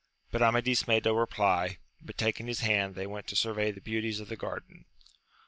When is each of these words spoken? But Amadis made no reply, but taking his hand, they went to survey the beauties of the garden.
But 0.31 0.41
Amadis 0.41 0.87
made 0.87 1.05
no 1.05 1.13
reply, 1.13 1.77
but 2.01 2.17
taking 2.17 2.47
his 2.47 2.61
hand, 2.61 2.95
they 2.95 3.05
went 3.05 3.27
to 3.27 3.35
survey 3.35 3.69
the 3.71 3.81
beauties 3.81 4.19
of 4.19 4.29
the 4.29 4.35
garden. 4.35 4.85